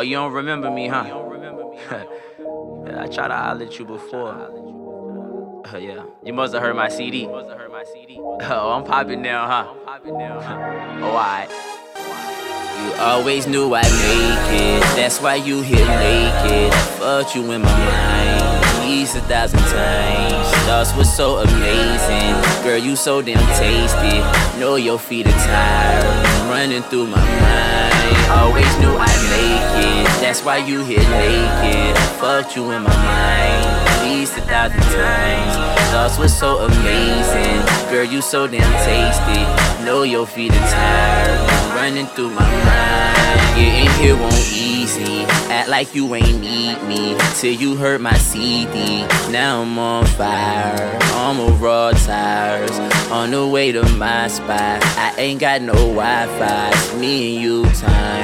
[0.00, 1.04] Oh, you don't remember me, huh?
[2.98, 4.32] I tried to holler at you before.
[4.32, 7.26] Uh, yeah, you must have heard my CD.
[7.28, 9.74] Oh, I'm popping now, huh?
[10.06, 11.50] oh, alright.
[11.50, 14.80] You always knew I'd make it.
[14.96, 16.72] That's why you here naked.
[16.98, 18.82] Fucked you in my mind.
[18.82, 20.48] These a thousand times.
[20.64, 22.64] Thoughts was so amazing.
[22.64, 24.18] Girl, you so damn tasty.
[24.58, 26.48] Know your feet are tired.
[26.48, 28.39] Running through my mind.
[30.40, 31.98] That's why you here naked.
[32.18, 33.66] Fucked you in my mind.
[33.66, 35.80] at least a thousand times.
[35.90, 37.60] Thoughts was so amazing.
[37.90, 39.84] Girl, you so damn tasty.
[39.84, 43.54] Know your feet are tired running through my mind.
[43.54, 45.24] Getting here won't easy.
[45.52, 49.02] Act like you ain't need me till you heard my CD.
[49.30, 50.98] Now I'm on fire.
[51.20, 52.78] I'm a raw tires
[53.10, 54.82] on the way to my spot.
[54.96, 56.70] I ain't got no Wi-Fi.
[56.70, 58.19] It's me and you time.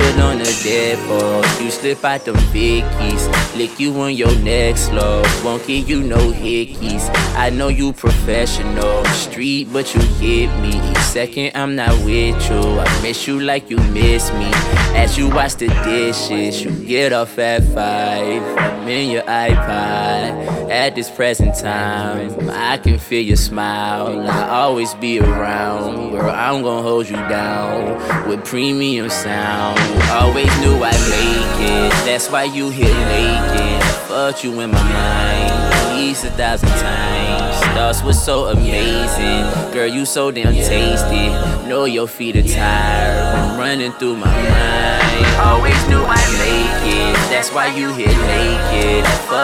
[0.00, 3.28] Put on the depot, you slip out them vickies.
[3.54, 7.10] Lick you on your neck slow, won't give you no hickeys.
[7.36, 10.72] I know you professional, street, but you hit me.
[11.02, 12.80] Second, I'm not with you.
[12.80, 14.50] I miss you like you miss me.
[14.96, 18.42] As you watch the dishes, you get off at five.
[18.58, 22.48] I'm in your iPod at this present time.
[22.50, 24.28] I can feel your smile.
[24.28, 26.30] I always be around, girl.
[26.30, 29.78] I'm gonna hold you down with premium sound.
[30.10, 31.90] Always knew I'd make it.
[32.06, 33.82] That's why you here naked.
[34.08, 35.70] Fucked you in my mind.
[36.10, 37.56] A thousand times.
[37.72, 39.72] Thoughts was so amazing.
[39.72, 41.28] Girl, you so damn tasty.
[41.66, 43.36] Know your feet are tired.
[43.36, 45.26] I'm running through my mind.
[45.40, 47.14] Always knew I'd make it.
[47.30, 48.49] That's why you here naked.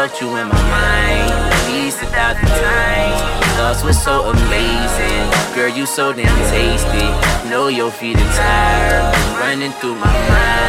[0.07, 1.33] Fucked you in my mind.
[1.53, 3.57] At least a thousand times.
[3.57, 5.57] Thoughts was so amazing.
[5.57, 7.51] Girl, you so damn tasty.
[7.51, 10.66] Know your feet are tired running through my mind.